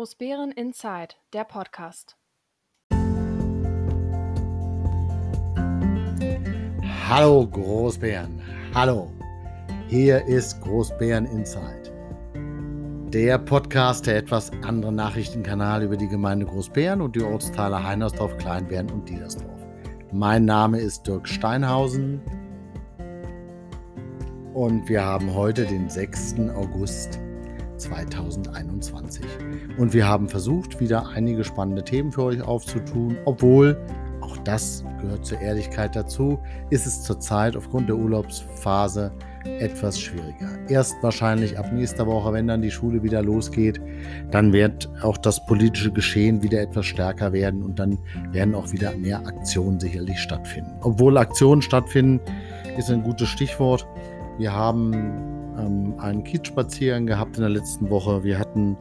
[0.00, 2.16] Großbären Inside, der Podcast.
[7.06, 8.40] Hallo Großbären,
[8.74, 9.12] hallo.
[9.88, 11.92] Hier ist Großbären Inside.
[13.10, 18.90] Der Podcast der etwas andere Nachrichtenkanal über die Gemeinde Großbären und die Ortsteile Heinersdorf, Kleinbären
[18.90, 19.66] und Diedersdorf.
[20.12, 22.22] Mein Name ist Dirk Steinhausen
[24.54, 26.36] und wir haben heute den 6.
[26.56, 27.20] August
[27.80, 29.24] 2021.
[29.78, 33.76] Und wir haben versucht, wieder einige spannende Themen für euch aufzutun, obwohl,
[34.20, 36.38] auch das gehört zur Ehrlichkeit dazu,
[36.68, 39.12] ist es zurzeit aufgrund der Urlaubsphase
[39.44, 40.48] etwas schwieriger.
[40.68, 43.80] Erst wahrscheinlich ab nächster Woche, wenn dann die Schule wieder losgeht,
[44.30, 47.98] dann wird auch das politische Geschehen wieder etwas stärker werden und dann
[48.32, 50.72] werden auch wieder mehr Aktionen sicherlich stattfinden.
[50.82, 52.20] Obwohl Aktionen stattfinden,
[52.76, 53.86] ist ein gutes Stichwort.
[54.38, 54.92] Wir haben
[55.58, 58.22] ähm, einen Kiezspaziergang gehabt in der letzten Woche.
[58.24, 58.76] Wir hatten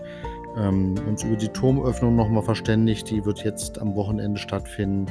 [0.57, 3.09] ähm, uns über die Turmöffnung nochmal verständigt.
[3.09, 5.05] Die wird jetzt am Wochenende stattfinden.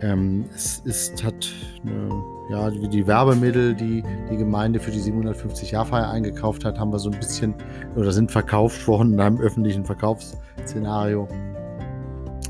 [0.00, 1.48] Ähm, es ist, hat
[1.84, 2.10] eine,
[2.50, 7.18] ja, die Werbemittel, die die Gemeinde für die 750-Jahr-Feier eingekauft hat, haben wir so ein
[7.18, 7.54] bisschen
[7.96, 11.28] oder sind verkauft worden in einem öffentlichen Verkaufsszenario.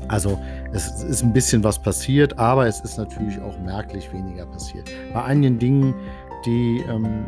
[0.07, 0.37] Also
[0.73, 4.89] es ist ein bisschen was passiert, aber es ist natürlich auch merklich weniger passiert.
[5.13, 5.95] Bei einigen Dingen,
[6.45, 7.25] die ähm,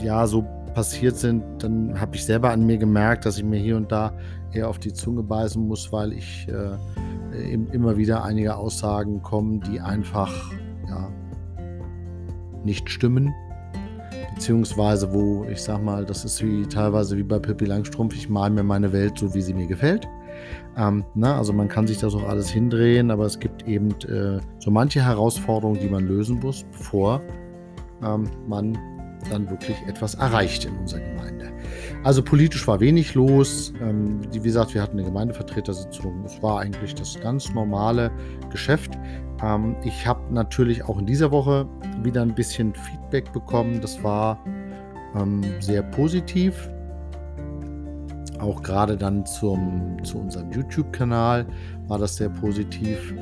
[0.00, 3.76] ja so passiert sind, dann habe ich selber an mir gemerkt, dass ich mir hier
[3.76, 4.12] und da
[4.52, 9.60] eher auf die Zunge beißen muss, weil ich äh, eben immer wieder einige Aussagen kommen,
[9.60, 10.32] die einfach
[10.88, 11.10] ja,
[12.64, 13.32] nicht stimmen.
[14.34, 18.52] Beziehungsweise wo ich sag mal, das ist wie teilweise wie bei Pippi Langstrumpf, ich male
[18.52, 20.08] mir meine Welt so, wie sie mir gefällt.
[20.76, 24.40] Ähm, na, also man kann sich das auch alles hindrehen, aber es gibt eben äh,
[24.58, 27.20] so manche Herausforderungen, die man lösen muss, bevor
[28.04, 28.78] ähm, man
[29.30, 31.52] dann wirklich etwas erreicht in unserer Gemeinde.
[32.02, 33.72] Also politisch war wenig los.
[33.80, 36.24] Ähm, wie gesagt, wir hatten eine Gemeindevertretersitzung.
[36.24, 38.10] Es war eigentlich das ganz normale
[38.50, 38.98] Geschäft.
[39.42, 41.68] Ähm, ich habe natürlich auch in dieser Woche
[42.02, 43.80] wieder ein bisschen Feedback bekommen.
[43.80, 44.42] Das war
[45.16, 46.68] ähm, sehr positiv.
[48.40, 51.46] Auch gerade dann zum, zu unserem YouTube-Kanal
[51.86, 53.14] war das sehr positiv.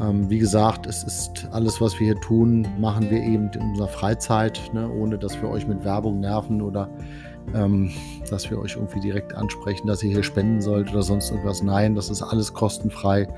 [0.00, 3.88] Ähm, wie gesagt, es ist alles, was wir hier tun, machen wir eben in unserer
[3.88, 6.88] Freizeit, ne, ohne dass wir euch mit Werbung nerven oder
[7.54, 7.90] ähm,
[8.30, 11.62] dass wir euch irgendwie direkt ansprechen, dass ihr hier spenden sollt oder sonst irgendwas.
[11.62, 13.28] Nein, das ist alles kostenfrei,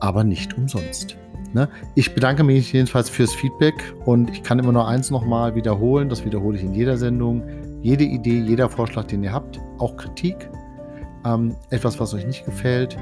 [0.00, 1.16] aber nicht umsonst.
[1.52, 1.68] Ne?
[1.94, 3.74] Ich bedanke mich jedenfalls fürs Feedback
[4.04, 7.42] und ich kann immer nur eins nochmal wiederholen, das wiederhole ich in jeder Sendung.
[7.82, 10.50] Jede Idee, jeder Vorschlag, den ihr habt, auch Kritik,
[11.24, 12.96] ähm, etwas, was euch nicht gefällt,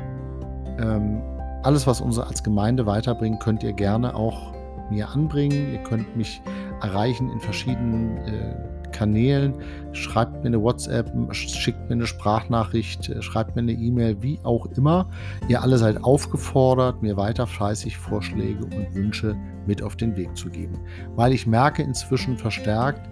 [0.79, 1.23] ähm,
[1.65, 4.53] alles, was uns als Gemeinde weiterbringt, könnt ihr gerne auch
[4.91, 5.73] mir anbringen.
[5.73, 6.43] Ihr könnt mich
[6.83, 9.55] erreichen in verschiedenen äh, Kanälen.
[9.93, 14.67] Schreibt mir eine WhatsApp, schickt mir eine Sprachnachricht, äh, schreibt mir eine E-Mail, wie auch
[14.77, 15.09] immer.
[15.49, 19.37] Ihr alle seid aufgefordert, mir weiter fleißig Vorschläge und Wünsche
[19.67, 20.79] mit auf den Weg zu geben.
[21.17, 23.09] Weil ich merke inzwischen verstärkt,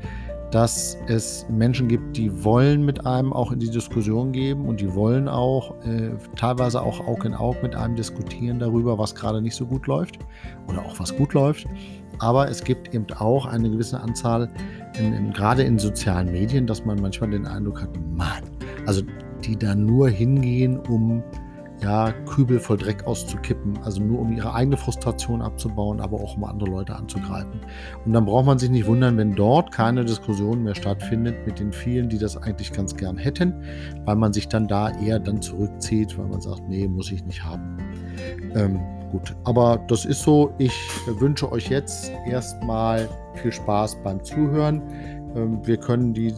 [0.52, 4.94] dass es Menschen gibt, die wollen mit einem auch in die Diskussion geben und die
[4.94, 9.56] wollen auch äh, teilweise auch Aug in Aug mit einem diskutieren darüber, was gerade nicht
[9.56, 10.18] so gut läuft
[10.68, 11.66] oder auch was gut läuft.
[12.18, 14.50] Aber es gibt eben auch eine gewisse Anzahl,
[14.98, 18.42] in, in, gerade in sozialen Medien, dass man manchmal den Eindruck hat, Mann,
[18.86, 19.02] also
[19.42, 21.22] die da nur hingehen, um
[21.82, 26.44] ja, Kübel voll Dreck auszukippen, also nur um ihre eigene Frustration abzubauen, aber auch um
[26.44, 27.60] andere Leute anzugreifen.
[28.04, 31.72] Und dann braucht man sich nicht wundern, wenn dort keine Diskussion mehr stattfindet mit den
[31.72, 33.54] vielen, die das eigentlich ganz gern hätten,
[34.04, 37.44] weil man sich dann da eher dann zurückzieht, weil man sagt, nee, muss ich nicht
[37.44, 37.76] haben.
[38.54, 40.54] Ähm, gut, aber das ist so.
[40.59, 40.72] Ich
[41.06, 44.81] wünsche euch jetzt erstmal viel Spaß beim Zuhören.
[45.34, 46.32] Ähm, wir können die,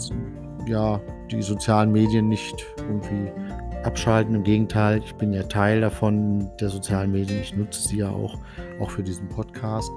[0.66, 1.00] ja,
[1.30, 3.30] die sozialen Medien nicht irgendwie
[3.84, 4.34] abschalten.
[4.34, 7.40] Im Gegenteil, ich bin ja Teil davon, der sozialen Medien.
[7.40, 8.38] Ich nutze sie ja auch,
[8.80, 9.90] auch für diesen Podcast.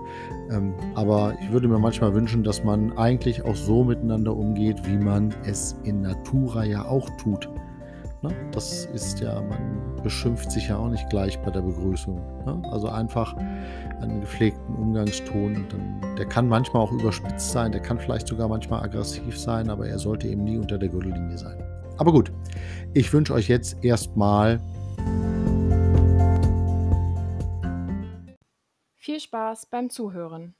[0.51, 4.97] Ähm, aber ich würde mir manchmal wünschen, dass man eigentlich auch so miteinander umgeht, wie
[4.97, 7.49] man es in Natura ja auch tut.
[8.23, 8.31] Ne?
[8.51, 12.15] Das ist ja, man beschimpft sich ja auch nicht gleich bei der Begrüßung.
[12.45, 12.61] Ne?
[12.71, 13.35] Also einfach
[14.01, 15.65] einen gepflegten Umgangston.
[15.69, 19.87] Dann, der kann manchmal auch überspitzt sein, der kann vielleicht sogar manchmal aggressiv sein, aber
[19.87, 21.66] er sollte eben nie unter der Gürtellinie sein.
[21.97, 22.31] Aber gut,
[22.93, 24.59] ich wünsche euch jetzt erstmal
[28.95, 30.55] viel Spaß beim Zuhören.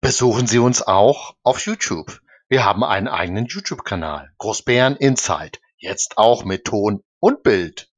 [0.00, 2.20] Besuchen Sie uns auch auf YouTube.
[2.48, 7.90] Wir haben einen eigenen YouTube-Kanal, Großbären Insight, jetzt auch mit Ton und Bild.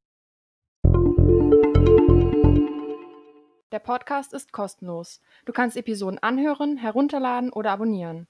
[3.73, 5.23] Der Podcast ist kostenlos.
[5.47, 8.29] Du kannst Episoden anhören, herunterladen oder abonnieren.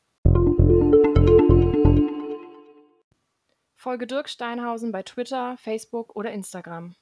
[3.82, 6.94] Folge Dirk Steinhausen bei Twitter, Facebook oder Instagram.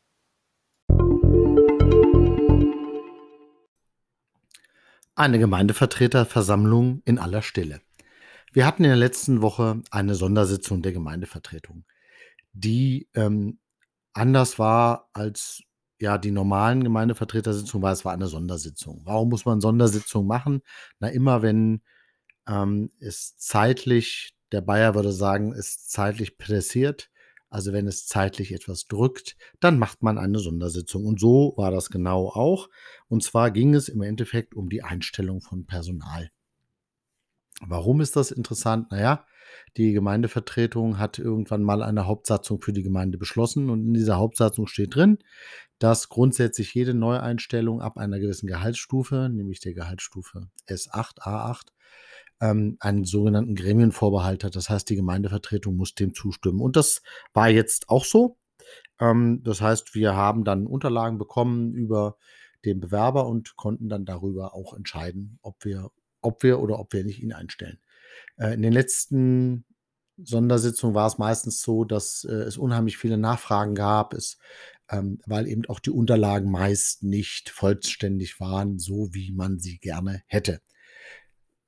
[5.15, 7.83] Eine Gemeindevertreterversammlung in aller Stille.
[8.55, 11.85] Wir hatten in der letzten Woche eine Sondersitzung der Gemeindevertretung,
[12.55, 13.59] die ähm,
[14.15, 15.63] anders war als
[15.99, 19.03] ja die normalen Gemeindevertretersitzungen, weil es war eine Sondersitzung.
[19.05, 20.63] Warum muss man Sondersitzungen machen?
[20.99, 21.83] Na, immer wenn
[22.49, 27.11] ähm, es zeitlich, der Bayer würde sagen, ist zeitlich pressiert,
[27.51, 31.05] also wenn es zeitlich etwas drückt, dann macht man eine Sondersitzung.
[31.05, 32.69] Und so war das genau auch.
[33.09, 36.31] Und zwar ging es im Endeffekt um die Einstellung von Personal.
[37.61, 38.91] Warum ist das interessant?
[38.93, 39.27] Naja,
[39.77, 44.69] die Gemeindevertretung hat irgendwann mal eine Hauptsatzung für die Gemeinde beschlossen und in dieser Hauptsatzung
[44.69, 45.19] steht drin,
[45.79, 51.69] dass grundsätzlich jede Neueinstellung ab einer gewissen Gehaltsstufe, nämlich der Gehaltsstufe S8, A8,
[52.41, 54.57] ähm, einen sogenannten Gremienvorbehalt hat.
[54.57, 56.61] Das heißt, die Gemeindevertretung muss dem zustimmen.
[56.61, 57.03] Und das
[57.33, 58.39] war jetzt auch so.
[58.99, 62.17] Ähm, das heißt, wir haben dann Unterlagen bekommen über
[62.65, 65.91] den Bewerber und konnten dann darüber auch entscheiden, ob wir,
[66.21, 67.79] ob wir oder ob wir nicht ihn einstellen.
[68.37, 69.65] Äh, in den letzten
[70.23, 74.39] Sondersitzungen war es meistens so, dass äh, es unheimlich viele Nachfragen gab, es,
[74.91, 80.23] ähm, weil eben auch die Unterlagen meist nicht vollständig waren, so wie man sie gerne
[80.27, 80.61] hätte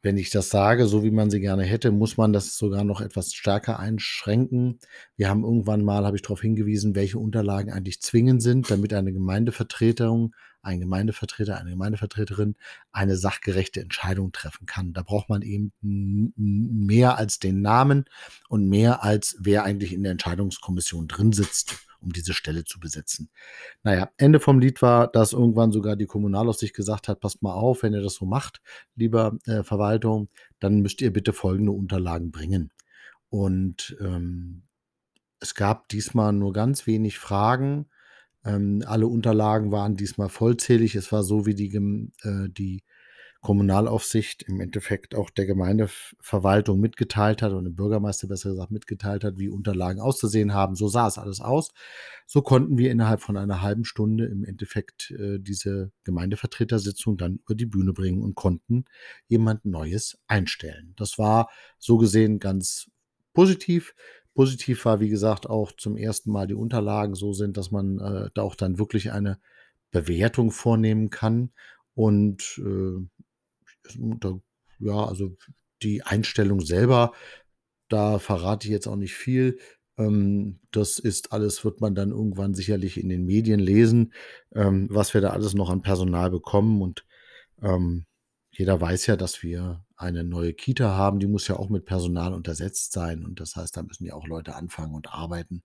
[0.03, 3.01] wenn ich das sage, so wie man sie gerne hätte, muss man das sogar noch
[3.01, 4.81] etwas stärker einschränken.
[5.17, 9.13] Wir haben irgendwann mal, habe ich darauf hingewiesen, welche Unterlagen eigentlich zwingend sind, damit eine
[9.13, 12.57] Gemeindevertretung, ein Gemeindevertreter, eine Gemeindevertreterin
[12.93, 14.93] eine sachgerechte Entscheidung treffen kann.
[14.93, 18.05] Da braucht man eben mehr als den Namen
[18.49, 23.31] und mehr als wer eigentlich in der Entscheidungskommission drin sitzt um diese Stelle zu besetzen.
[23.83, 27.83] Naja, Ende vom Lied war, dass irgendwann sogar die Kommunalaufsicht gesagt hat, passt mal auf,
[27.83, 28.61] wenn ihr das so macht,
[28.97, 30.29] lieber äh, Verwaltung,
[30.59, 32.73] dann müsst ihr bitte folgende Unterlagen bringen.
[33.31, 34.65] Und ähm,
[35.41, 37.87] es gab diesmal nur ganz wenig Fragen.
[38.45, 40.95] Ähm, alle Unterlagen waren diesmal vollzählig.
[40.95, 41.75] Es war so, wie die,
[42.23, 42.83] äh, die
[43.43, 49.37] Kommunalaufsicht im Endeffekt auch der Gemeindeverwaltung mitgeteilt hat und dem Bürgermeister besser gesagt mitgeteilt hat,
[49.37, 50.77] wie Unterlagen auszusehen haben.
[50.77, 51.73] So sah es alles aus.
[52.25, 57.57] So konnten wir innerhalb von einer halben Stunde im Endeffekt äh, diese Gemeindevertretersitzung dann über
[57.57, 58.85] die Bühne bringen und konnten
[59.27, 60.95] jemand Neues einstellen.
[60.97, 62.93] Das war so gesehen ganz
[63.35, 63.95] positiv.
[64.35, 68.31] Positiv war, wie gesagt, auch zum ersten Mal die Unterlagen so sind, dass man äh,
[68.35, 69.39] da auch dann wirklich eine
[69.91, 71.51] Bewertung vornehmen kann.
[71.95, 73.07] Und äh,
[74.79, 75.37] ja, also
[75.83, 77.13] die Einstellung selber,
[77.89, 79.59] da verrate ich jetzt auch nicht viel.
[79.99, 84.15] Ähm, das ist alles, wird man dann irgendwann sicherlich in den Medien lesen,
[84.55, 86.81] ähm, was wir da alles noch an Personal bekommen.
[86.81, 87.05] Und
[87.61, 88.07] ähm,
[88.53, 92.35] jeder weiß ja, dass wir eine neue Kita haben, die muss ja auch mit Personal
[92.35, 93.25] untersetzt sein.
[93.25, 95.63] Und das heißt, da müssen ja auch Leute anfangen und arbeiten.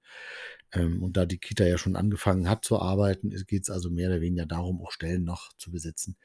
[0.73, 4.09] Ähm, und da die Kita ja schon angefangen hat zu arbeiten, geht es also mehr
[4.09, 6.15] oder weniger darum, auch Stellen noch zu besetzen.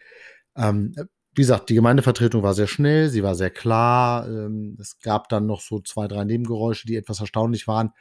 [1.34, 4.28] Wie gesagt, die Gemeindevertretung war sehr schnell, sie war sehr klar.
[4.28, 7.92] Ähm, es gab dann noch so zwei, drei Nebengeräusche, die etwas erstaunlich waren.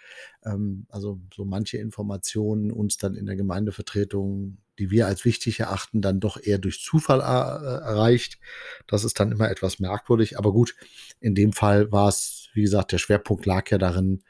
[0.43, 6.01] Ähm, also so manche Informationen uns dann in der Gemeindevertretung, die wir als wichtig erachten,
[6.01, 8.37] dann doch eher durch Zufall äh, erreicht.
[8.85, 10.37] Das ist dann immer etwas merkwürdig.
[10.37, 10.75] Aber gut,
[11.21, 14.23] in dem Fall war es, wie gesagt, der Schwerpunkt lag ja darin,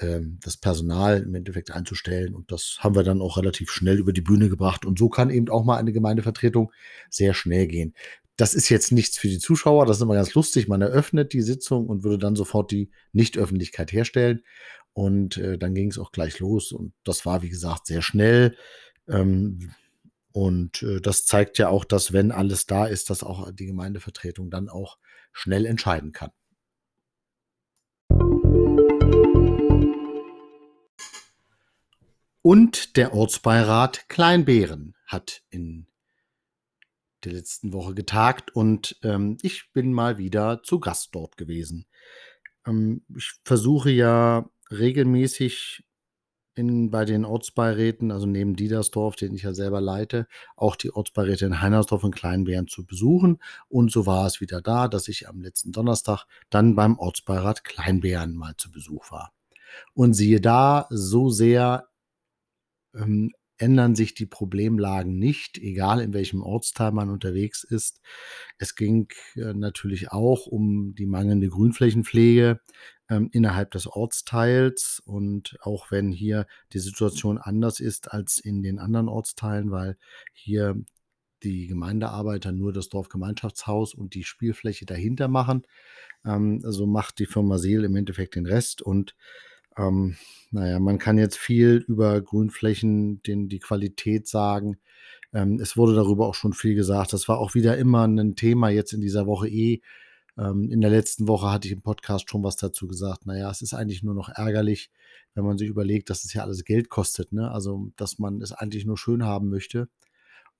[0.00, 2.34] ähm, das Personal im Endeffekt einzustellen.
[2.34, 4.86] Und das haben wir dann auch relativ schnell über die Bühne gebracht.
[4.86, 6.72] Und so kann eben auch mal eine Gemeindevertretung
[7.10, 7.94] sehr schnell gehen.
[8.40, 10.66] Das ist jetzt nichts für die Zuschauer, das ist immer ganz lustig.
[10.66, 14.44] Man eröffnet die Sitzung und würde dann sofort die Nichtöffentlichkeit herstellen.
[14.94, 16.72] Und äh, dann ging es auch gleich los.
[16.72, 18.56] Und das war, wie gesagt, sehr schnell.
[19.08, 19.74] Ähm,
[20.32, 24.50] und äh, das zeigt ja auch, dass wenn alles da ist, dass auch die Gemeindevertretung
[24.50, 24.96] dann auch
[25.32, 26.30] schnell entscheiden kann.
[32.40, 35.89] Und der Ortsbeirat Kleinbeeren hat in
[37.24, 41.86] der letzten Woche getagt und ähm, ich bin mal wieder zu Gast dort gewesen.
[42.66, 45.84] Ähm, ich versuche ja regelmäßig
[46.54, 51.46] in, bei den Ortsbeiräten, also neben Diedersdorf, den ich ja selber leite, auch die Ortsbeiräte
[51.46, 53.38] in Heinersdorf und Kleinbären zu besuchen.
[53.68, 58.34] Und so war es wieder da, dass ich am letzten Donnerstag dann beim Ortsbeirat Kleinbären
[58.34, 59.32] mal zu Besuch war.
[59.94, 61.88] Und siehe da, so sehr
[62.94, 68.00] ähm, ändern sich die Problemlagen nicht, egal in welchem Ortsteil man unterwegs ist.
[68.58, 72.60] Es ging äh, natürlich auch um die mangelnde Grünflächenpflege
[73.08, 78.78] ähm, innerhalb des Ortsteils und auch wenn hier die Situation anders ist als in den
[78.78, 79.98] anderen Ortsteilen, weil
[80.32, 80.76] hier
[81.42, 85.66] die Gemeindearbeiter nur das Dorfgemeinschaftshaus und die Spielfläche dahinter machen.
[86.24, 89.14] Ähm, so macht die Firma Seel im Endeffekt den Rest und
[89.76, 90.16] Ähm,
[90.50, 94.78] naja, man kann jetzt viel über Grünflächen, den, die Qualität sagen.
[95.32, 97.12] Ähm, es wurde darüber auch schon viel gesagt.
[97.12, 99.80] Das war auch wieder immer ein Thema jetzt in dieser Woche eh.
[100.38, 103.26] Ähm, in der letzten Woche hatte ich im Podcast schon was dazu gesagt.
[103.26, 104.90] Naja, es ist eigentlich nur noch ärgerlich,
[105.34, 107.32] wenn man sich überlegt, dass es ja alles Geld kostet.
[107.32, 107.50] Ne?
[107.50, 109.88] Also, dass man es eigentlich nur schön haben möchte.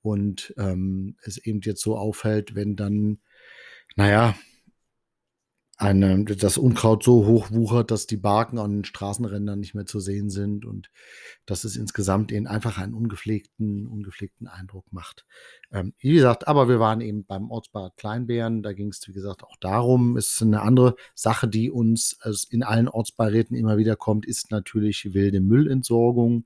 [0.03, 3.19] Und ähm, es eben jetzt so auffällt, wenn dann,
[3.97, 4.35] naja,
[5.81, 9.99] eine, das Unkraut so hoch wuchert, dass die Barken an den Straßenrändern nicht mehr zu
[9.99, 10.91] sehen sind und
[11.47, 15.25] dass es insgesamt eben einfach einen ungepflegten, ungepflegten Eindruck macht.
[15.73, 19.43] Ähm, wie gesagt, aber wir waren eben beim Ortsbad Kleinbären, da ging es, wie gesagt,
[19.43, 24.27] auch darum, ist eine andere Sache, die uns also in allen Ortsbeiräten immer wieder kommt,
[24.27, 26.45] ist natürlich wilde Müllentsorgung.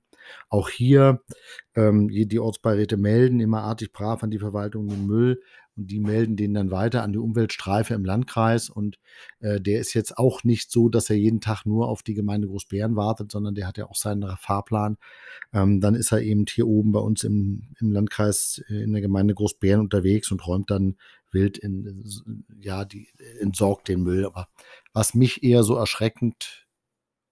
[0.49, 1.23] Auch hier,
[1.75, 5.43] ähm, die Ortsbeiräte melden immer artig brav an die Verwaltung den Müll
[5.77, 8.71] und die melden den dann weiter an die Umweltstreife im Landkreis.
[8.71, 8.99] Und
[9.41, 12.47] äh, der ist jetzt auch nicht so, dass er jeden Tag nur auf die Gemeinde
[12.47, 14.97] Großbären wartet, sondern der hat ja auch seinen Fahrplan.
[15.53, 19.03] Ähm, dann ist er eben hier oben bei uns im, im Landkreis äh, in der
[19.03, 20.97] Gemeinde Großbären unterwegs und räumt dann
[21.33, 22.05] wild in,
[22.61, 23.09] ja, die
[23.41, 24.25] entsorgt den Müll.
[24.25, 24.49] Aber
[24.93, 26.67] was mich eher so erschreckend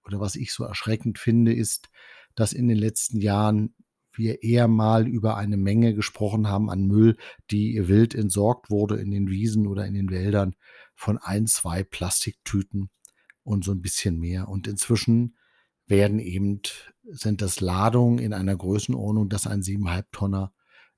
[0.04, 1.90] oder was ich so erschreckend finde, ist,
[2.34, 3.74] dass in den letzten Jahren
[4.18, 7.16] wir eher mal über eine Menge gesprochen haben an Müll,
[7.50, 10.54] die wild entsorgt wurde in den Wiesen oder in den Wäldern
[10.94, 12.90] von ein, zwei Plastiktüten
[13.42, 14.48] und so ein bisschen mehr.
[14.48, 15.36] Und inzwischen
[15.86, 16.60] werden eben,
[17.04, 20.52] sind das Ladungen in einer Größenordnung, dass ein siebeneinhalb Tonner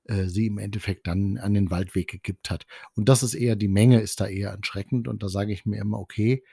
[0.05, 2.65] äh, sie im Endeffekt dann an den Waldweg gekippt hat.
[2.95, 5.07] Und das ist eher, die Menge ist da eher erschreckend.
[5.07, 6.43] Und da sage ich mir immer, okay,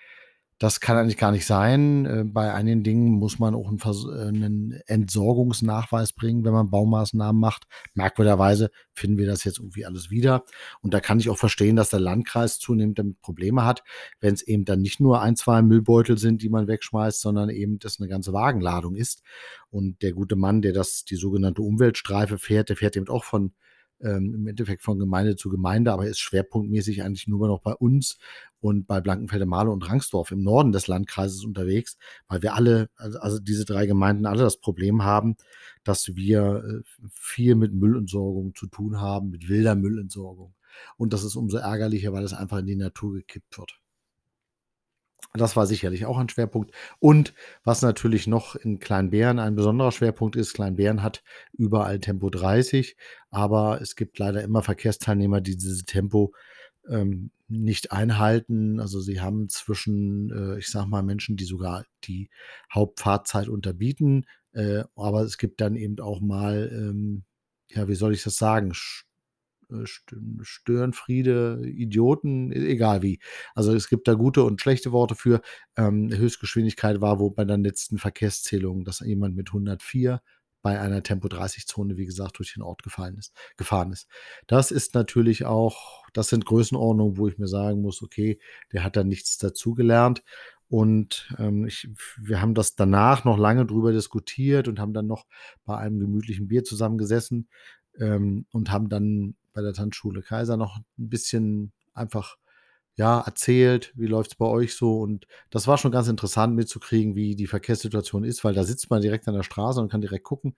[0.63, 2.07] das kann eigentlich gar nicht sein.
[2.07, 7.65] Äh, bei einigen Dingen muss man auch äh, einen Entsorgungsnachweis bringen, wenn man Baumaßnahmen macht.
[7.95, 10.45] Merkwürdigerweise finden wir das jetzt irgendwie alles wieder.
[10.81, 13.83] Und da kann ich auch verstehen, dass der Landkreis zunehmend damit Probleme hat,
[14.21, 17.81] wenn es eben dann nicht nur ein, zwei Müllbeutel sind, die man wegschmeißt, sondern eben
[17.81, 19.23] das eine ganze Wagenladung ist.
[19.69, 23.53] Und der gute Mann, der das, die sogenannte Umweltstreife fährt, der fährt eben auch von
[24.03, 28.19] ähm, im Endeffekt von Gemeinde zu Gemeinde, aber ist schwerpunktmäßig eigentlich nur noch bei uns
[28.61, 31.97] und bei Blankenfelde Male und Rangsdorf im Norden des Landkreises unterwegs,
[32.29, 35.37] weil wir alle, also, also diese drei Gemeinden alle das Problem haben,
[35.85, 40.55] dass wir äh, viel mit Müllentsorgung zu tun haben, mit wilder Müllentsorgung.
[40.97, 43.82] Und das ist umso ärgerlicher, weil es einfach in die Natur gekippt wird.
[45.35, 46.73] Das war sicherlich auch ein Schwerpunkt.
[46.99, 47.33] Und
[47.65, 51.23] was natürlich noch in Kleinbären ein besonderer Schwerpunkt ist, Kleinbären hat
[51.53, 52.97] überall Tempo 30,
[53.31, 56.35] aber es gibt leider immer Verkehrsteilnehmer, die dieses Tempo
[56.87, 58.79] ähm, nicht einhalten.
[58.79, 62.29] Also sie haben zwischen, äh, ich sag mal, Menschen, die sogar die
[62.73, 67.25] Hauptfahrzeit unterbieten, äh, aber es gibt dann eben auch mal, ähm,
[67.69, 68.75] ja, wie soll ich das sagen, äh,
[70.43, 73.21] Störenfriede, Idioten, e-, egal wie.
[73.55, 75.41] Also es gibt da gute und schlechte Worte für.
[75.77, 80.21] Ähm, Höchstgeschwindigkeit war wo bei der letzten Verkehrszählung, dass jemand mit 104
[80.63, 84.09] bei einer Tempo-30-Zone, wie gesagt, durch den Ort gefallen ist, gefahren ist.
[84.47, 88.39] Das ist natürlich auch, das sind Größenordnungen, wo ich mir sagen muss, okay,
[88.73, 90.23] der hat da nichts dazugelernt.
[90.69, 95.27] Und ähm, ich, wir haben das danach noch lange drüber diskutiert und haben dann noch
[95.67, 97.49] bei einem gemütlichen Bier zusammengesessen
[97.99, 102.37] ähm, und haben dann bei der Tanzschule Kaiser noch ein bisschen einfach
[102.97, 105.01] ja, erzählt, wie läuft es bei euch so.
[105.01, 109.01] Und das war schon ganz interessant mitzukriegen, wie die Verkehrssituation ist, weil da sitzt man
[109.01, 110.57] direkt an der Straße und kann direkt gucken.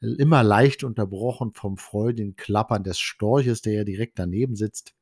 [0.00, 4.94] Immer leicht unterbrochen vom freudigen Klappern des Storches, der ja direkt daneben sitzt.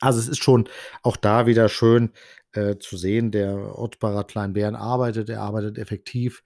[0.00, 0.68] Also es ist schon
[1.02, 2.10] auch da wieder schön
[2.52, 6.42] äh, zu sehen, der Ortsbarer Kleinbären arbeitet, er arbeitet effektiv.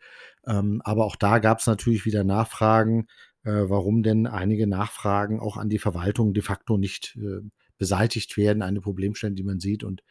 [0.47, 5.57] Ähm, aber auch da gab es natürlich wieder Nachfragen äh, warum denn einige Nachfragen auch
[5.57, 7.41] an die Verwaltung de facto nicht äh,
[7.79, 9.85] beseitigt werden, eine Problemstelle, die man sieht.
[9.85, 10.03] Und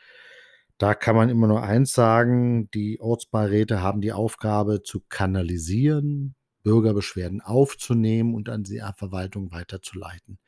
[0.78, 7.42] da kann man immer nur eins sagen, die Ortsbeiräte haben die Aufgabe zu kanalisieren, Bürgerbeschwerden
[7.42, 10.40] aufzunehmen und an die Verwaltung weiterzuleiten.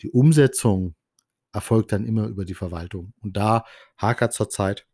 [0.00, 0.94] Die Umsetzung
[1.52, 3.12] erfolgt dann immer über die Verwaltung.
[3.20, 3.64] Und da
[3.96, 4.86] hakert zurzeit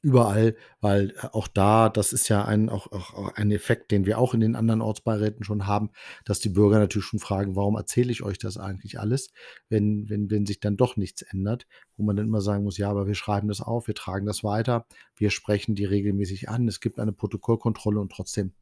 [0.00, 4.18] überall, weil äh, auch da, das ist ja ein, auch, auch ein Effekt, den wir
[4.18, 5.90] auch in den anderen Ortsbeiräten schon haben,
[6.24, 9.30] dass die Bürger natürlich schon fragen, warum erzähle ich euch das eigentlich alles,
[9.68, 12.90] wenn, wenn, wenn sich dann doch nichts ändert, wo man dann immer sagen muss, ja,
[12.90, 14.86] aber wir schreiben das auf, wir tragen das weiter,
[15.16, 18.52] wir sprechen die regelmäßig an, es gibt eine Protokollkontrolle und trotzdem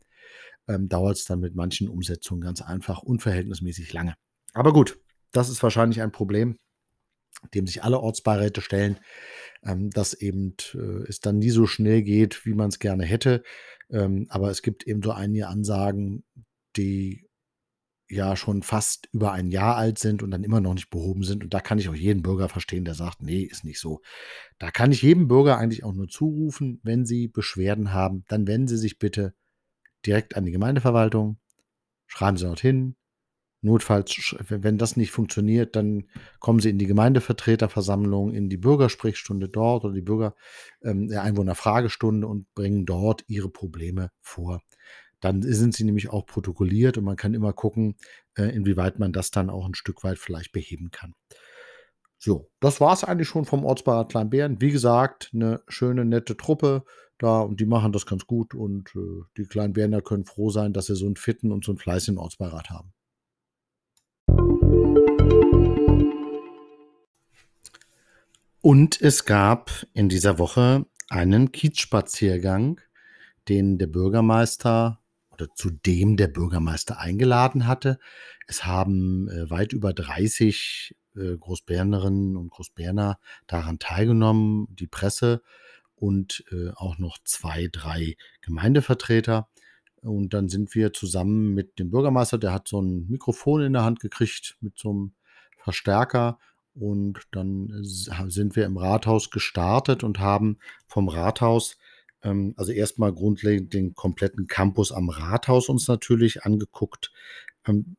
[0.68, 4.14] ähm, dauert es dann mit manchen Umsetzungen ganz einfach unverhältnismäßig lange.
[4.54, 4.98] Aber gut,
[5.32, 6.56] das ist wahrscheinlich ein Problem,
[7.54, 8.98] dem sich alle Ortsbeiräte stellen
[9.64, 13.42] ähm, dass eben äh, es dann nie so schnell geht, wie man es gerne hätte.
[13.90, 16.24] Ähm, aber es gibt eben so einige Ansagen,
[16.76, 17.26] die
[18.08, 21.42] ja schon fast über ein Jahr alt sind und dann immer noch nicht behoben sind.
[21.42, 24.00] Und da kann ich auch jeden Bürger verstehen, der sagt, nee, ist nicht so.
[24.58, 28.68] Da kann ich jedem Bürger eigentlich auch nur zurufen, wenn Sie Beschwerden haben, dann wenden
[28.68, 29.34] Sie sich bitte
[30.04, 31.38] direkt an die Gemeindeverwaltung,
[32.06, 32.96] schreiben Sie dorthin.
[33.62, 36.04] Notfalls, wenn das nicht funktioniert, dann
[36.40, 40.34] kommen Sie in die Gemeindevertreterversammlung, in die Bürgersprechstunde dort oder die Bürger,
[40.82, 44.62] ähm, Einwohnerfragestunde und bringen dort Ihre Probleme vor
[45.20, 47.96] dann sind sie nämlich auch protokolliert und man kann immer gucken,
[48.36, 51.14] äh, inwieweit man das dann auch ein Stück weit vielleicht beheben kann.
[52.18, 54.60] So, das war es eigentlich schon vom Ortsbeirat Kleinbären.
[54.60, 56.84] Wie gesagt, eine schöne, nette Truppe
[57.18, 60.86] da und die machen das ganz gut und äh, die Kleinbärener können froh sein, dass
[60.86, 62.92] sie so einen fitten und so einen fleißigen Ortsbeirat haben.
[68.68, 72.80] Und es gab in dieser Woche einen Kiezspaziergang,
[73.48, 78.00] den der Bürgermeister oder zu dem der Bürgermeister eingeladen hatte.
[78.48, 85.42] Es haben äh, weit über 30 äh, Großbernerinnen und Großberner daran teilgenommen, die Presse
[85.94, 89.48] und äh, auch noch zwei, drei Gemeindevertreter.
[90.06, 93.84] Und dann sind wir zusammen mit dem Bürgermeister, der hat so ein Mikrofon in der
[93.84, 95.12] Hand gekriegt mit so einem
[95.58, 96.38] Verstärker.
[96.74, 101.76] Und dann sind wir im Rathaus gestartet und haben vom Rathaus
[102.22, 107.12] ähm, also erstmal grundlegend den kompletten Campus am Rathaus uns natürlich angeguckt.
[107.66, 107.96] Ähm,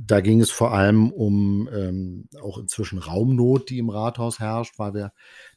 [0.00, 4.94] da ging es vor allem um ähm, auch inzwischen Raumnot, die im Rathaus herrscht, weil
[4.94, 5.12] wir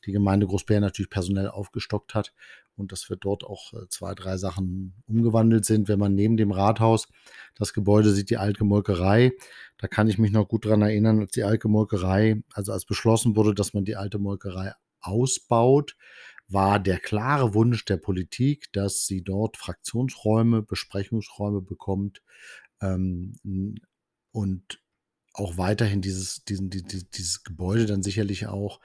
[0.06, 2.34] die Gemeinde Großbären natürlich personell aufgestockt hat
[2.82, 5.88] und dass wir dort auch äh, zwei, drei Sachen umgewandelt sind.
[5.88, 7.08] Wenn man neben dem Rathaus
[7.56, 9.32] das Gebäude sieht, die alte Molkerei,
[9.78, 13.36] da kann ich mich noch gut daran erinnern, als die alte Molkerei, also als beschlossen
[13.36, 15.96] wurde, dass man die alte Molkerei ausbaut,
[16.48, 22.22] war der klare Wunsch der Politik, dass sie dort Fraktionsräume, Besprechungsräume bekommt
[22.82, 23.36] ähm,
[24.32, 24.82] und
[25.34, 28.82] auch weiterhin dieses, diesen, dieses, dieses Gebäude dann sicherlich auch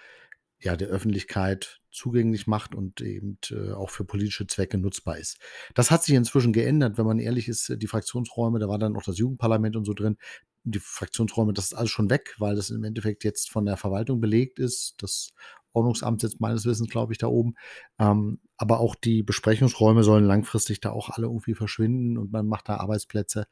[0.61, 5.39] ja, der Öffentlichkeit zugänglich macht und eben äh, auch für politische Zwecke nutzbar ist.
[5.75, 9.03] Das hat sich inzwischen geändert, wenn man ehrlich ist, die Fraktionsräume, da war dann auch
[9.03, 10.17] das Jugendparlament und so drin,
[10.65, 14.21] die Fraktionsräume, das ist alles schon weg, weil das im Endeffekt jetzt von der Verwaltung
[14.21, 14.95] belegt ist.
[14.99, 15.31] Das
[15.77, 17.55] Ordnungsamt sitzt meines Wissens, glaube ich, da oben.
[17.99, 22.69] Ähm, aber auch die Besprechungsräume sollen langfristig da auch alle irgendwie verschwinden und man macht
[22.69, 23.47] da Arbeitsplätze.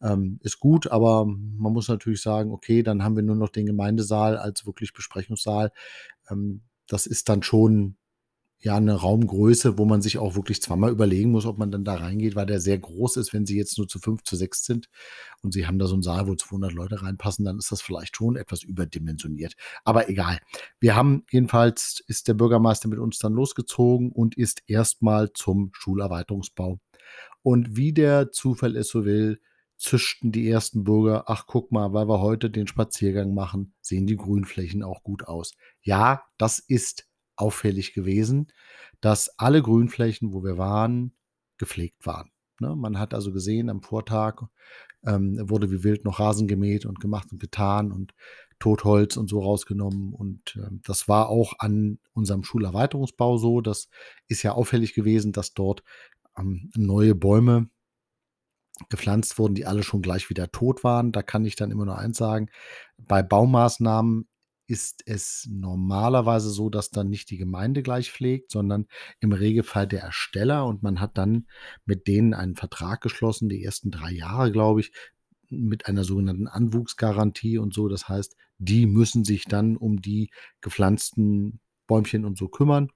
[0.00, 3.66] Ähm, ist gut, aber man muss natürlich sagen, okay, dann haben wir nur noch den
[3.66, 5.72] Gemeindesaal als wirklich Besprechungssaal.
[6.30, 7.96] Ähm, das ist dann schon
[8.58, 11.94] ja eine Raumgröße, wo man sich auch wirklich zweimal überlegen muss, ob man dann da
[11.94, 13.32] reingeht, weil der sehr groß ist.
[13.32, 14.88] Wenn sie jetzt nur zu fünf, zu sechs sind
[15.42, 18.16] und sie haben da so einen Saal, wo 200 Leute reinpassen, dann ist das vielleicht
[18.16, 19.54] schon etwas überdimensioniert.
[19.84, 20.38] Aber egal.
[20.80, 26.78] Wir haben jedenfalls, ist der Bürgermeister mit uns dann losgezogen und ist erstmal zum Schulerweiterungsbau.
[27.42, 29.40] Und wie der Zufall es so will,
[29.78, 34.16] zischten die ersten Bürger, ach guck mal, weil wir heute den Spaziergang machen, sehen die
[34.16, 35.52] Grünflächen auch gut aus.
[35.82, 37.05] Ja, das ist
[37.36, 38.52] auffällig gewesen,
[39.00, 41.12] dass alle Grünflächen, wo wir waren,
[41.58, 42.30] gepflegt waren.
[42.60, 42.74] Ne?
[42.74, 44.42] Man hat also gesehen, am Vortag
[45.04, 48.14] ähm, wurde wie wild noch Rasen gemäht und gemacht und getan und
[48.58, 50.12] Totholz und so rausgenommen.
[50.12, 53.60] Und äh, das war auch an unserem Schulerweiterungsbau so.
[53.60, 53.88] Das
[54.28, 55.82] ist ja auffällig gewesen, dass dort
[56.38, 57.68] ähm, neue Bäume
[58.88, 61.12] gepflanzt wurden, die alle schon gleich wieder tot waren.
[61.12, 62.48] Da kann ich dann immer nur eins sagen.
[62.98, 64.28] Bei Baumaßnahmen
[64.66, 68.86] ist es normalerweise so, dass dann nicht die Gemeinde gleich pflegt, sondern
[69.20, 71.46] im Regelfall der Ersteller und man hat dann
[71.84, 74.92] mit denen einen Vertrag geschlossen, die ersten drei Jahre, glaube ich,
[75.48, 77.88] mit einer sogenannten Anwuchsgarantie und so.
[77.88, 82.90] Das heißt, die müssen sich dann um die gepflanzten Bäumchen und so kümmern.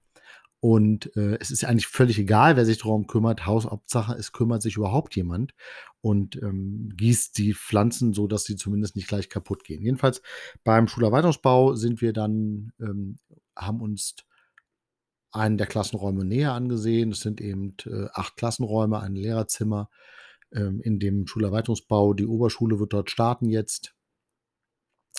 [0.61, 3.47] Und äh, es ist eigentlich völlig egal, wer sich darum kümmert.
[3.47, 5.55] Haushauptsache, es kümmert sich überhaupt jemand
[6.03, 9.83] und ähm, gießt die Pflanzen so, dass sie zumindest nicht gleich kaputt gehen.
[9.83, 10.21] Jedenfalls
[10.63, 13.19] beim Schulerweiterungsbau sind wir dann, ähm,
[13.57, 14.17] haben uns
[15.33, 17.13] einen der Klassenräume näher angesehen.
[17.13, 19.89] Es sind eben äh, acht Klassenräume, ein Lehrerzimmer
[20.53, 22.13] ähm, in dem Schulerweiterungsbau.
[22.13, 23.95] Die Oberschule wird dort starten jetzt,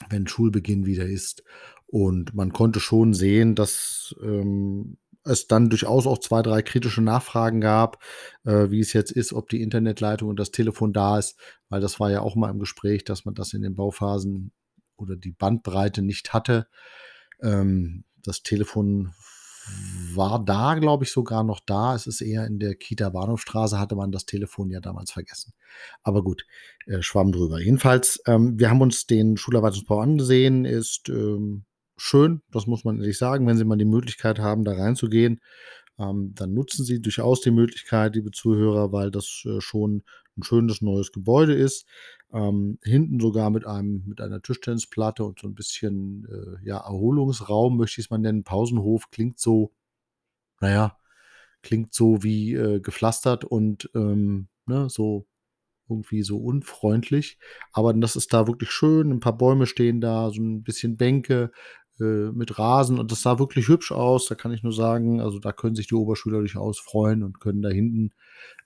[0.10, 1.44] wenn Schulbeginn wieder ist.
[1.88, 7.62] Und man konnte schon sehen, dass ähm, es dann durchaus auch zwei, drei kritische Nachfragen
[7.62, 8.02] gab,
[8.44, 12.00] äh, wie es jetzt ist, ob die Internetleitung und das Telefon da ist, weil das
[12.00, 14.52] war ja auch mal im Gespräch, dass man das in den Bauphasen
[14.98, 16.68] oder die Bandbreite nicht hatte.
[17.42, 19.14] Ähm, das Telefon
[20.14, 21.96] war da, glaube ich, sogar noch da.
[21.96, 25.54] Es ist eher in der Kita Bahnhofstraße, hatte man das Telefon ja damals vergessen.
[26.04, 26.46] Aber gut,
[26.88, 27.60] äh, schwamm drüber.
[27.60, 31.66] Jedenfalls, ähm, wir haben uns den Schulerweiterungsbau angesehen, ist ähm,
[32.02, 33.48] schön, das muss man ehrlich sagen.
[33.48, 35.42] Wenn Sie mal die Möglichkeit haben, da reinzugehen,
[36.00, 40.04] ähm, dann nutzen Sie durchaus die Möglichkeit, liebe Zuhörer, weil das äh, schon
[40.38, 41.86] ein schönes neues Gebäude ist.
[42.34, 47.78] Ähm, hinten sogar mit einem mit einer Tischtennisplatte und so ein bisschen, äh, ja, Erholungsraum,
[47.78, 48.44] möchte ich es mal nennen.
[48.44, 49.74] Pausenhof klingt so
[50.62, 50.98] naja,
[51.64, 55.28] klingt so wie, äh, gepflastert und, ähm, ne, so
[55.90, 57.38] irgendwie so unfreundlich.
[57.74, 59.12] Aber das ist da wirklich schön.
[59.12, 61.52] Ein paar Bäume stehen da, so ein bisschen Bänke,
[62.04, 64.28] mit Rasen und das sah wirklich hübsch aus.
[64.28, 67.62] Da kann ich nur sagen, also, da können sich die Oberschüler durchaus freuen und können
[67.62, 68.12] da hinten,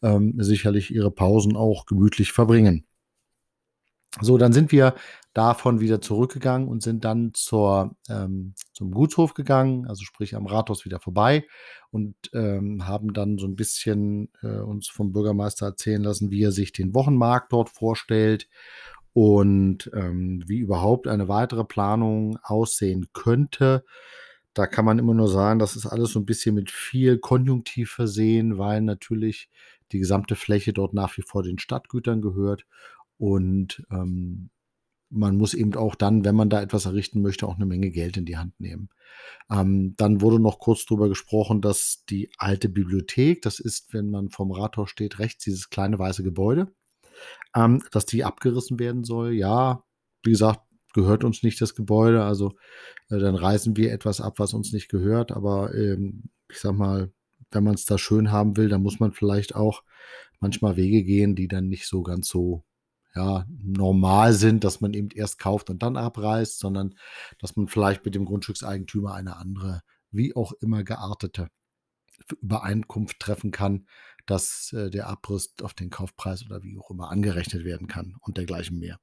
[0.01, 2.85] ähm, sicherlich ihre Pausen auch gemütlich verbringen.
[4.21, 4.95] So, dann sind wir
[5.33, 10.85] davon wieder zurückgegangen und sind dann zur, ähm, zum Gutshof gegangen, also sprich am Rathaus
[10.85, 11.45] wieder vorbei
[11.91, 16.53] und ähm, haben dann so ein bisschen äh, uns vom Bürgermeister erzählen lassen, wie er
[16.53, 18.47] sich den Wochenmarkt dort vorstellt
[19.15, 23.85] und ähm, wie überhaupt eine weitere Planung aussehen könnte.
[24.53, 27.91] Da kann man immer nur sagen, das ist alles so ein bisschen mit viel Konjunktiv
[27.91, 29.49] versehen, weil natürlich
[29.93, 32.65] die gesamte Fläche dort nach wie vor den Stadtgütern gehört
[33.17, 34.49] und ähm,
[35.09, 38.17] man muss eben auch dann, wenn man da etwas errichten möchte, auch eine Menge Geld
[38.17, 38.89] in die Hand nehmen.
[39.49, 44.29] Ähm, dann wurde noch kurz darüber gesprochen, dass die alte Bibliothek, das ist, wenn man
[44.29, 46.73] vom Rathaus steht, rechts dieses kleine weiße Gebäude,
[47.55, 49.33] ähm, dass die abgerissen werden soll.
[49.33, 49.83] Ja,
[50.23, 50.61] wie gesagt,
[50.93, 52.53] gehört uns nicht das Gebäude, also
[53.09, 55.31] äh, dann reißen wir etwas ab, was uns nicht gehört.
[55.31, 57.11] Aber ähm, ich sag mal,
[57.51, 59.83] wenn man es da schön haben will, dann muss man vielleicht auch
[60.39, 62.63] manchmal Wege gehen, die dann nicht so ganz so
[63.15, 66.95] ja, normal sind, dass man eben erst kauft und dann abreißt, sondern
[67.39, 71.47] dass man vielleicht mit dem Grundstückseigentümer eine andere, wie auch immer geartete
[72.41, 73.87] Übereinkunft treffen kann,
[74.25, 78.37] dass äh, der Abriss auf den Kaufpreis oder wie auch immer angerechnet werden kann und
[78.37, 78.99] dergleichen mehr.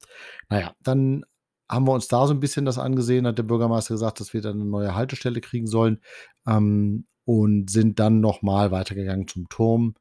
[0.49, 1.25] Naja, dann
[1.69, 4.43] haben wir uns da so ein bisschen das angesehen, hat der Bürgermeister gesagt, dass wir
[4.43, 6.01] dann eine neue Haltestelle kriegen sollen
[6.47, 9.95] ähm, und sind dann nochmal weitergegangen zum Turm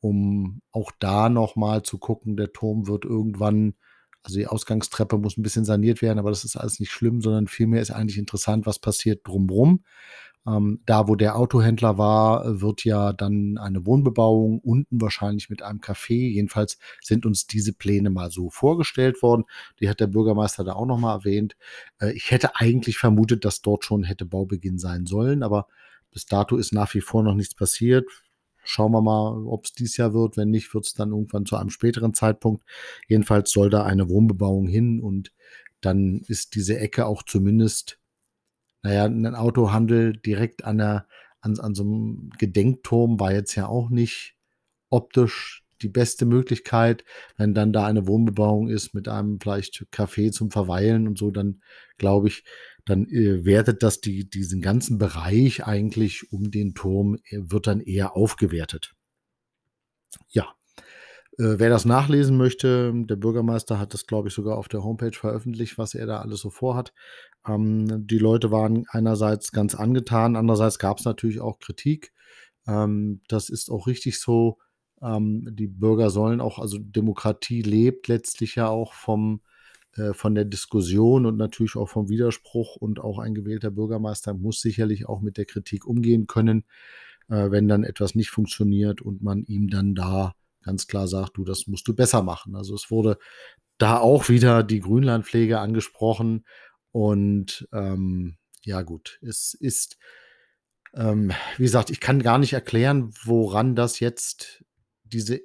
[0.00, 3.74] um auch da nochmal zu gucken, der Turm wird irgendwann,
[4.22, 7.46] also die Ausgangstreppe muss ein bisschen saniert werden, aber das ist alles nicht schlimm, sondern
[7.48, 9.84] vielmehr ist eigentlich interessant, was passiert drumrum.
[10.48, 15.80] Ähm, da, wo der Autohändler war, wird ja dann eine Wohnbebauung unten wahrscheinlich mit einem
[15.80, 16.14] Café.
[16.14, 19.44] Jedenfalls sind uns diese Pläne mal so vorgestellt worden.
[19.80, 21.56] Die hat der Bürgermeister da auch nochmal erwähnt.
[22.00, 25.66] Äh, ich hätte eigentlich vermutet, dass dort schon hätte Baubeginn sein sollen, aber
[26.12, 28.08] bis dato ist nach wie vor noch nichts passiert.
[28.64, 30.36] Schauen wir mal, ob es dieses Jahr wird.
[30.36, 32.64] Wenn nicht, wird es dann irgendwann zu einem späteren Zeitpunkt.
[33.06, 35.32] Jedenfalls soll da eine Wohnbebauung hin und
[35.80, 37.97] dann ist diese Ecke auch zumindest,
[38.82, 41.06] naja, ein Autohandel direkt an, der,
[41.40, 44.36] an, an so einem Gedenkturm war jetzt ja auch nicht
[44.90, 47.04] optisch die beste Möglichkeit.
[47.36, 51.62] Wenn dann da eine Wohnbebauung ist mit einem vielleicht Café zum Verweilen und so, dann
[51.98, 52.44] glaube ich,
[52.84, 57.80] dann äh, wertet das die, diesen ganzen Bereich eigentlich um den Turm, äh, wird dann
[57.80, 58.94] eher aufgewertet.
[60.30, 60.54] Ja,
[61.38, 65.78] wer das nachlesen möchte, der Bürgermeister hat das, glaube ich, sogar auf der Homepage veröffentlicht,
[65.78, 66.92] was er da alles so vorhat.
[67.46, 72.12] Ähm, die Leute waren einerseits ganz angetan, andererseits gab es natürlich auch Kritik.
[72.66, 74.58] Ähm, das ist auch richtig so.
[75.00, 79.40] Ähm, die Bürger sollen auch, also Demokratie lebt letztlich ja auch vom,
[79.96, 84.60] äh, von der Diskussion und natürlich auch vom Widerspruch und auch ein gewählter Bürgermeister muss
[84.60, 86.64] sicherlich auch mit der Kritik umgehen können,
[87.28, 90.34] äh, wenn dann etwas nicht funktioniert und man ihm dann da
[90.68, 92.54] ganz klar sagt, du, das musst du besser machen.
[92.54, 93.18] Also es wurde
[93.78, 96.44] da auch wieder die Grünlandpflege angesprochen
[96.92, 99.96] und ähm, ja gut, es ist,
[100.94, 104.62] ähm, wie gesagt, ich kann gar nicht erklären, woran das jetzt
[105.04, 105.40] diese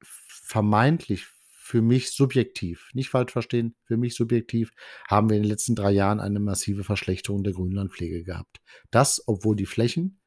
[0.00, 4.72] vermeintlich für mich subjektiv, nicht falsch verstehen, für mich subjektiv,
[5.08, 8.60] haben wir in den letzten drei Jahren eine massive Verschlechterung der Grünlandpflege gehabt.
[8.90, 10.20] Das, obwohl die Flächen,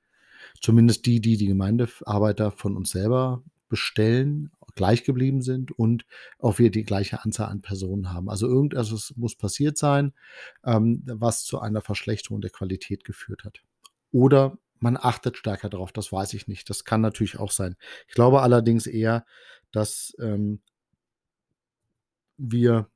[0.62, 6.06] zumindest die, die die Gemeindearbeiter von uns selber bestellen, gleich geblieben sind und
[6.40, 8.30] auch wir die gleiche Anzahl an Personen haben.
[8.30, 10.14] Also irgendetwas muss passiert sein,
[10.64, 13.62] ähm, was zu einer Verschlechterung der Qualität geführt hat.
[14.12, 16.70] Oder man achtet stärker darauf, das weiß ich nicht.
[16.70, 17.76] Das kann natürlich auch sein.
[18.08, 19.26] Ich glaube allerdings eher,
[19.72, 20.62] dass ähm,
[22.38, 22.90] wir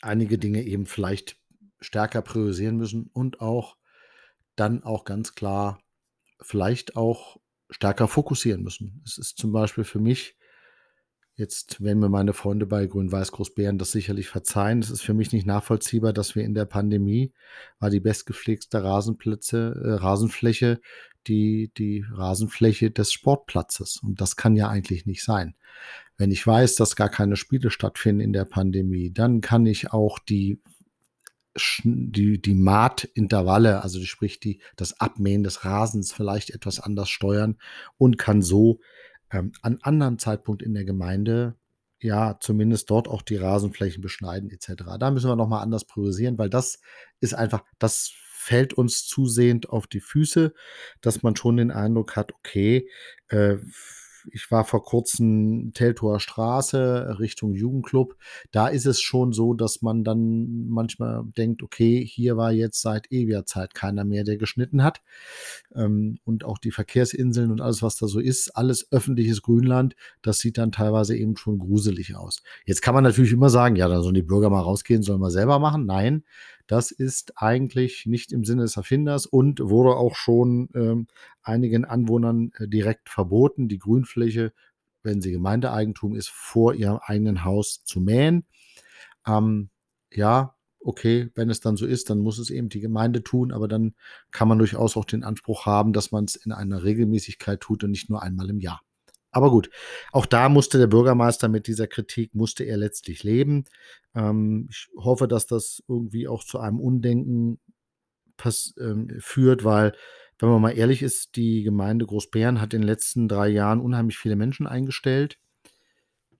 [0.00, 1.36] einige Dinge eben vielleicht
[1.80, 3.76] stärker priorisieren müssen und auch
[4.56, 5.80] dann auch ganz klar
[6.40, 7.40] vielleicht auch
[7.72, 9.02] stärker fokussieren müssen.
[9.04, 10.36] Es ist zum Beispiel für mich
[11.34, 14.80] Jetzt werden mir meine Freunde bei Grün-Weiß Großbären das sicherlich verzeihen.
[14.80, 17.32] Es ist für mich nicht nachvollziehbar, dass wir in der Pandemie
[17.78, 20.80] war die bestgepflegte Rasenplätze, äh, Rasenfläche,
[21.26, 23.98] die, die Rasenfläche des Sportplatzes.
[24.02, 25.54] Und das kann ja eigentlich nicht sein.
[26.18, 30.18] Wenn ich weiß, dass gar keine Spiele stattfinden in der Pandemie, dann kann ich auch
[30.18, 30.60] die
[31.84, 37.58] die, die Mahtintervalle, also sprich die, das Abmähen des Rasens vielleicht etwas anders steuern
[37.98, 38.80] und kann so
[39.30, 41.56] ähm, an anderen Zeitpunkt in der Gemeinde
[42.02, 44.82] ja, zumindest dort auch die Rasenflächen beschneiden etc.
[44.98, 46.80] Da müssen wir nochmal anders priorisieren, weil das
[47.20, 50.52] ist einfach, das fällt uns zusehend auf die Füße,
[51.00, 52.88] dass man schon den Eindruck hat, okay,
[53.28, 53.56] äh,
[54.30, 58.16] ich war vor kurzem Teltower Straße Richtung Jugendclub.
[58.50, 63.10] Da ist es schon so, dass man dann manchmal denkt, okay, hier war jetzt seit
[63.10, 65.02] ewiger Zeit keiner mehr, der geschnitten hat.
[65.74, 70.38] Ähm, und auch die Verkehrsinseln und alles, was da so ist, alles öffentliches Grünland, das
[70.38, 72.42] sieht dann teilweise eben schon gruselig aus.
[72.64, 75.30] Jetzt kann man natürlich immer sagen, ja, dann sollen die Bürger mal rausgehen, sollen wir
[75.30, 75.86] selber machen.
[75.86, 76.24] Nein,
[76.72, 81.06] das ist eigentlich nicht im Sinne des Erfinders und wurde auch schon ähm,
[81.42, 84.54] einigen Anwohnern äh, direkt verboten, die Grünfläche,
[85.02, 88.46] wenn sie Gemeindeeigentum ist, vor ihrem eigenen Haus zu mähen.
[89.26, 89.68] Ähm,
[90.10, 93.68] ja, okay, wenn es dann so ist, dann muss es eben die Gemeinde tun, aber
[93.68, 93.94] dann
[94.30, 97.90] kann man durchaus auch den Anspruch haben, dass man es in einer Regelmäßigkeit tut und
[97.90, 98.80] nicht nur einmal im Jahr.
[99.32, 99.70] Aber gut,
[100.12, 103.64] auch da musste der Bürgermeister mit dieser Kritik, musste er letztlich leben.
[104.14, 107.58] Ähm, ich hoffe, dass das irgendwie auch zu einem Undenken
[108.36, 109.94] pass, ähm, führt, weil,
[110.38, 114.18] wenn man mal ehrlich ist, die Gemeinde Großbären hat in den letzten drei Jahren unheimlich
[114.18, 115.38] viele Menschen eingestellt,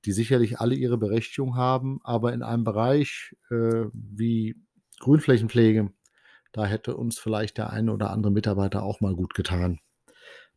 [0.04, 4.56] die sicherlich alle ihre Berechtigung haben, aber in einem Bereich äh, wie
[5.00, 5.92] Grünflächenpflege,
[6.52, 9.80] da hätte uns vielleicht der eine oder andere Mitarbeiter auch mal gut getan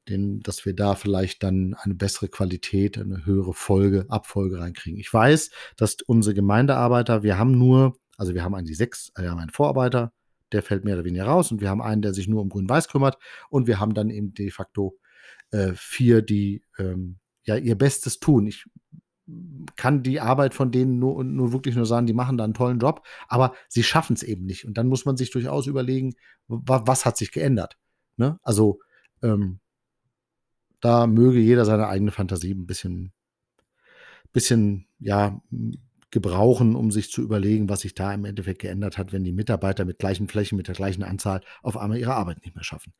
[0.09, 4.99] den, dass wir da vielleicht dann eine bessere Qualität, eine höhere Folge, Abfolge reinkriegen.
[4.99, 9.31] Ich weiß, dass unsere Gemeindearbeiter, wir haben nur, also wir haben eigentlich sechs, äh, wir
[9.31, 10.13] haben einen Vorarbeiter,
[10.51, 12.87] der fällt mehr oder weniger raus und wir haben einen, der sich nur um Grün-Weiß
[12.87, 13.17] kümmert
[13.49, 14.97] und wir haben dann eben de facto
[15.51, 18.47] äh, vier, die ähm, ja ihr Bestes tun.
[18.47, 18.65] Ich
[19.75, 22.79] kann die Arbeit von denen nur, nur wirklich nur sagen, die machen da einen tollen
[22.79, 24.65] Job, aber sie schaffen es eben nicht.
[24.65, 26.13] Und dann muss man sich durchaus überlegen,
[26.47, 27.77] was hat sich geändert.
[28.17, 28.39] Ne?
[28.43, 28.79] Also
[29.23, 29.59] ähm,
[30.81, 33.13] da möge jeder seine eigene Fantasie ein bisschen,
[34.31, 35.41] bisschen, ja,
[36.15, 39.83] gebrauchen, um sich zu überlegen, was sich da im Endeffekt geändert hat, wenn die Mitarbeiter
[39.83, 42.93] mit gleichen Flächen, mit der gleichen Anzahl auf einmal ihre Arbeit nicht mehr schaffen.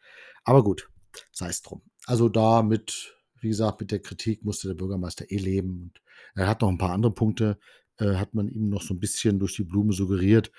[0.43, 0.89] Aber gut,
[1.31, 1.81] sei es drum.
[2.05, 5.81] Also da mit, wie gesagt, mit der Kritik musste der Bürgermeister eh leben.
[5.81, 6.01] Und
[6.35, 7.57] er hat noch ein paar andere Punkte,
[7.99, 10.51] äh, hat man ihm noch so ein bisschen durch die Blume suggeriert.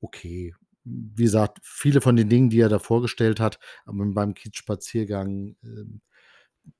[0.00, 0.52] Okay,
[0.82, 5.84] wie gesagt, viele von den Dingen, die er da vorgestellt hat, aber beim Kiez-Spaziergang äh,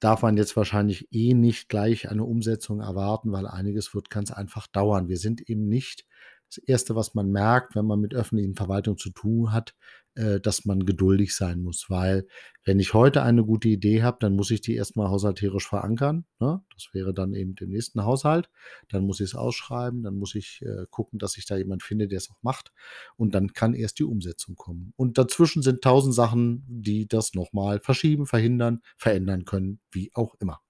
[0.00, 4.66] darf man jetzt wahrscheinlich eh nicht gleich eine Umsetzung erwarten, weil einiges wird ganz einfach
[4.66, 5.08] dauern.
[5.08, 6.06] Wir sind eben nicht
[6.50, 9.74] das Erste, was man merkt, wenn man mit öffentlichen Verwaltungen zu tun hat,
[10.16, 12.26] äh, dass man geduldig sein muss, weil
[12.64, 16.24] wenn ich heute eine gute Idee habe, dann muss ich die erstmal haushalterisch verankern.
[16.40, 16.60] Ne?
[16.74, 18.50] Das wäre dann eben im nächsten Haushalt.
[18.88, 22.08] Dann muss ich es ausschreiben, dann muss ich äh, gucken, dass ich da jemand finde,
[22.08, 22.72] der es auch macht.
[23.16, 24.92] Und dann kann erst die Umsetzung kommen.
[24.96, 30.60] Und dazwischen sind tausend Sachen, die das nochmal verschieben, verhindern, verändern können, wie auch immer.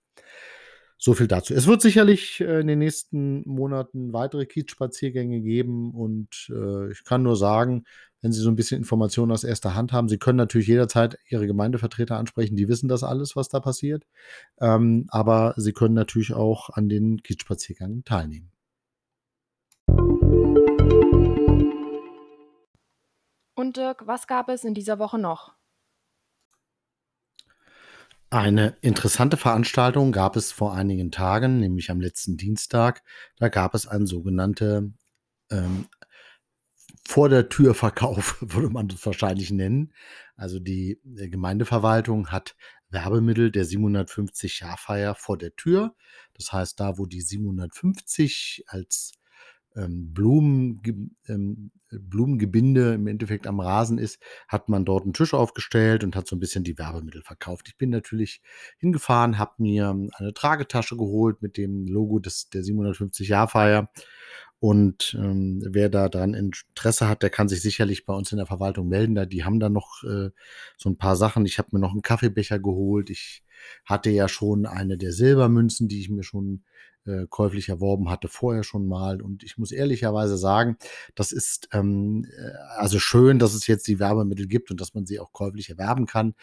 [1.03, 1.55] So viel dazu.
[1.55, 7.23] Es wird sicherlich äh, in den nächsten Monaten weitere Kiez-Spaziergänge geben und äh, ich kann
[7.23, 7.85] nur sagen,
[8.21, 11.47] wenn Sie so ein bisschen Informationen aus erster Hand haben, Sie können natürlich jederzeit Ihre
[11.47, 14.05] Gemeindevertreter ansprechen, die wissen das alles, was da passiert.
[14.61, 18.53] Ähm, aber Sie können natürlich auch an den Kiez-Spaziergängen teilnehmen.
[23.55, 25.55] Und Dirk, was gab es in dieser Woche noch?
[28.33, 33.03] Eine interessante Veranstaltung gab es vor einigen Tagen, nämlich am letzten Dienstag.
[33.37, 34.93] Da gab es einen sogenannte
[35.51, 35.89] ähm,
[37.09, 39.93] vor der Tür Verkauf, würde man das wahrscheinlich nennen.
[40.37, 42.55] Also die äh, Gemeindeverwaltung hat
[42.89, 45.97] Werbemittel der 750 Jahrfeier vor der Tür.
[46.35, 49.11] Das heißt, da, wo die 750 als
[49.77, 50.83] ähm, Blumen,
[51.29, 56.27] ähm, Blumengebinde im Endeffekt am Rasen ist, hat man dort einen Tisch aufgestellt und hat
[56.27, 57.69] so ein bisschen die Werbemittel verkauft.
[57.69, 58.43] Ich bin natürlich
[58.79, 63.91] hingefahren, habe mir eine Tragetasche geholt mit dem Logo des, der 750-Jahr-Feier.
[64.61, 68.47] Und ähm, wer da dran Interesse hat, der kann sich sicherlich bei uns in der
[68.47, 69.15] Verwaltung melden.
[69.15, 70.29] Da, die haben da noch äh,
[70.77, 71.47] so ein paar Sachen.
[71.47, 73.09] Ich habe mir noch einen Kaffeebecher geholt.
[73.09, 73.43] Ich
[73.87, 76.65] hatte ja schon eine der Silbermünzen, die ich mir schon
[77.07, 79.23] äh, käuflich erworben hatte, vorher schon mal.
[79.23, 80.77] Und ich muss ehrlicherweise sagen,
[81.15, 85.07] das ist ähm, äh, also schön, dass es jetzt die Werbemittel gibt und dass man
[85.07, 86.35] sie auch käuflich erwerben kann.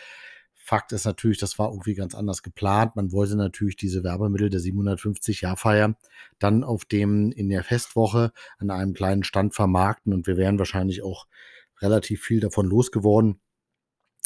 [0.54, 2.98] Fakt ist natürlich, das war irgendwie ganz anders geplant.
[2.98, 5.96] Man wollte natürlich diese Werbemittel der 750 Jahrfeier
[6.40, 11.04] dann auf dem in der Festwoche an einem kleinen Stand vermarkten und wir wären wahrscheinlich
[11.04, 11.26] auch
[11.80, 13.40] relativ viel davon losgeworden.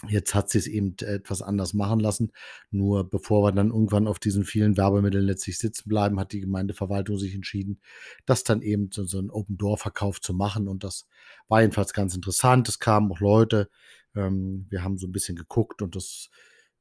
[0.08, 2.32] Jetzt hat sie es eben etwas anders machen lassen.
[2.72, 7.18] Nur bevor wir dann irgendwann auf diesen vielen Werbemitteln letztlich sitzen bleiben, hat die Gemeindeverwaltung
[7.18, 7.80] sich entschieden,
[8.26, 10.68] das dann eben so, so einen Open-Door-Verkauf zu machen.
[10.68, 11.08] Und das
[11.48, 12.68] war jedenfalls ganz interessant.
[12.68, 13.70] Es kamen auch Leute.
[14.16, 16.30] Ähm, wir haben so ein bisschen geguckt und das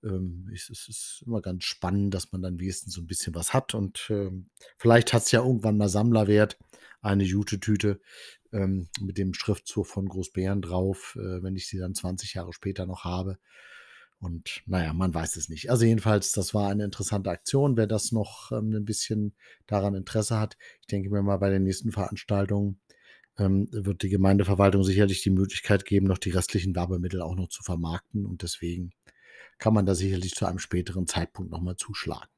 [0.05, 3.75] ähm, es ist immer ganz spannend, dass man dann wenigstens so ein bisschen was hat.
[3.75, 6.59] Und ähm, vielleicht hat es ja irgendwann mal Sammlerwert,
[7.03, 8.01] eine Jute-Tüte
[8.53, 12.87] ähm, mit dem Schriftzug von Großbären drauf, äh, wenn ich sie dann 20 Jahre später
[12.87, 13.39] noch habe.
[14.19, 15.71] Und naja, man weiß es nicht.
[15.71, 17.79] Also jedenfalls, das war eine interessante Aktion.
[17.79, 19.35] Wer das noch ein bisschen
[19.67, 22.79] daran Interesse hat, ich denke mir mal bei den nächsten Veranstaltungen
[23.41, 27.63] ähm, wird die Gemeindeverwaltung sicherlich die Möglichkeit geben, noch die restlichen Werbemittel auch noch zu
[27.63, 28.27] vermarkten.
[28.27, 28.93] Und deswegen
[29.61, 32.31] kann man da sicherlich zu einem späteren Zeitpunkt nochmal zuschlagen.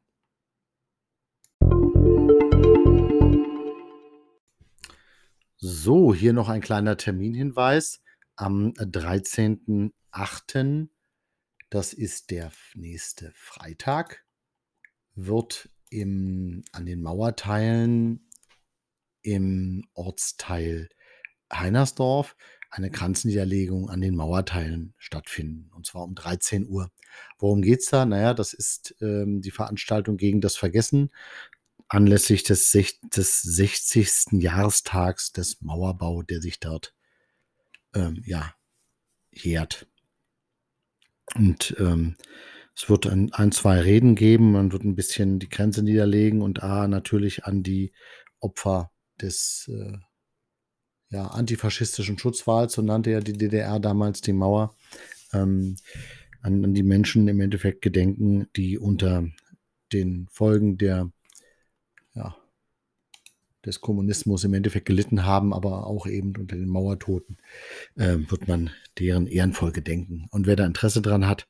[5.56, 8.02] So, hier noch ein kleiner Terminhinweis.
[8.34, 10.88] Am 13.08.,
[11.70, 14.24] das ist der nächste Freitag,
[15.14, 18.28] wird im, an den Mauerteilen
[19.22, 20.88] im Ortsteil
[21.52, 22.36] Heinersdorf
[22.72, 25.70] eine Kranzniederlegung an den Mauerteilen stattfinden.
[25.74, 26.90] Und zwar um 13 Uhr.
[27.38, 28.06] Worum geht es da?
[28.06, 31.10] Naja, das ist ähm, die Veranstaltung gegen das Vergessen
[31.88, 34.32] anlässlich des, des 60.
[34.32, 36.94] Jahrestags des Mauerbau, der sich dort
[37.94, 38.54] ähm, ja,
[39.30, 39.86] jährt.
[41.34, 42.16] Und ähm,
[42.74, 46.62] es wird ein, ein, zwei Reden geben, man wird ein bisschen die Grenze niederlegen und
[46.62, 47.92] A, natürlich an die
[48.40, 49.98] Opfer des äh,
[51.12, 54.74] ja, antifaschistischen Schutzwahls, so nannte ja die DDR damals die Mauer,
[55.32, 55.76] ähm,
[56.40, 59.28] an, an, die Menschen im Endeffekt gedenken, die unter
[59.92, 61.12] den Folgen der,
[62.14, 62.34] ja,
[63.64, 67.36] des Kommunismus im Endeffekt gelitten haben, aber auch eben unter den Mauertoten,
[67.96, 70.26] äh, wird man deren ehrenvoll gedenken.
[70.30, 71.46] Und wer da Interesse dran hat,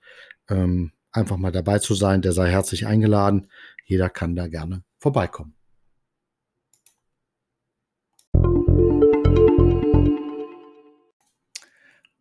[0.51, 3.46] ähm, einfach mal dabei zu sein, der sei herzlich eingeladen.
[3.85, 5.55] Jeder kann da gerne vorbeikommen.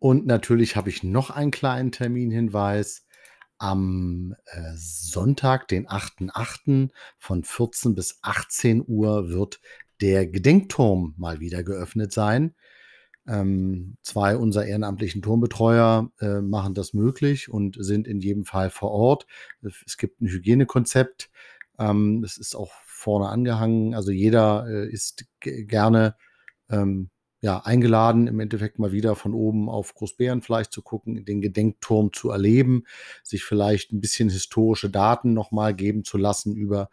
[0.02, 3.06] Und natürlich habe ich noch einen kleinen Terminhinweis.
[3.58, 6.90] Am äh, Sonntag, den 8.8.
[7.18, 9.60] von 14 bis 18 Uhr wird
[10.00, 12.56] der Gedenkturm mal wieder geöffnet sein.
[13.28, 18.90] Ähm, zwei unserer ehrenamtlichen Turmbetreuer äh, machen das möglich und sind in jedem Fall vor
[18.90, 19.28] Ort.
[19.86, 21.30] Es gibt ein Hygienekonzept.
[21.78, 23.94] Ähm, das ist auch vorne angehangen.
[23.94, 26.16] Also jeder äh, ist gerne
[26.68, 27.11] ähm,
[27.42, 32.12] ja, eingeladen, im Endeffekt mal wieder von oben auf Großbären vielleicht zu gucken, den Gedenkturm
[32.12, 32.84] zu erleben,
[33.24, 36.88] sich vielleicht ein bisschen historische Daten nochmal geben zu lassen über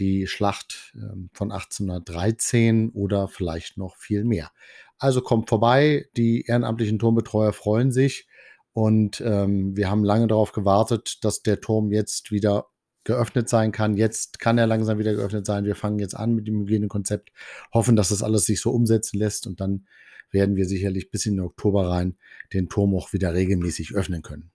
[0.00, 4.50] die Schlacht ähm, von 1813 oder vielleicht noch viel mehr.
[4.98, 8.26] Also kommt vorbei, die ehrenamtlichen Turmbetreuer freuen sich
[8.72, 12.66] und ähm, wir haben lange darauf gewartet, dass der Turm jetzt wieder
[13.04, 13.96] geöffnet sein kann.
[13.96, 15.64] Jetzt kann er langsam wieder geöffnet sein.
[15.64, 17.30] Wir fangen jetzt an mit dem Hygienekonzept,
[17.72, 19.86] hoffen, dass das alles sich so umsetzen lässt und dann
[20.30, 22.16] werden wir sicherlich bis in den Oktober rein
[22.52, 24.50] den Turm auch wieder regelmäßig öffnen können.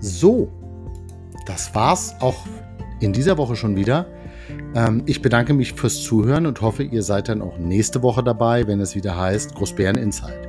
[0.00, 0.50] So,
[1.46, 2.46] das war's auch
[3.00, 4.06] in dieser Woche schon wieder.
[4.74, 8.66] Ähm, ich bedanke mich fürs Zuhören und hoffe, ihr seid dann auch nächste Woche dabei,
[8.66, 10.48] wenn es wieder heißt Großbären Insight.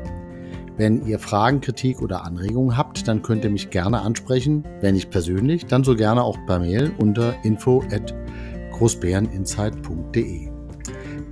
[0.78, 4.66] Wenn ihr Fragen, Kritik oder Anregungen habt, dann könnt ihr mich gerne ansprechen.
[4.82, 8.14] Wenn nicht persönlich, dann so gerne auch per Mail unter info at
[8.74, 10.50] großbäreninsight.de.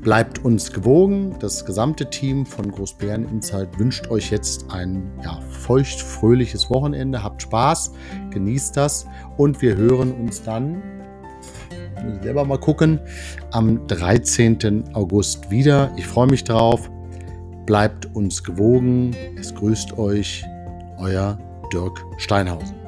[0.01, 1.35] Bleibt uns gewogen.
[1.39, 7.21] Das gesamte Team von Großbären Insight wünscht euch jetzt ein ja, feucht, fröhliches Wochenende.
[7.21, 7.91] Habt Spaß,
[8.31, 9.05] genießt das
[9.37, 10.81] und wir hören uns dann
[12.03, 12.99] muss ich selber mal gucken,
[13.51, 14.83] am 13.
[14.93, 15.91] August wieder.
[15.97, 16.89] Ich freue mich drauf.
[17.65, 19.15] Bleibt uns gewogen.
[19.39, 20.45] Es grüßt euch
[20.97, 21.37] euer
[21.71, 22.82] Dirk Steinhausen.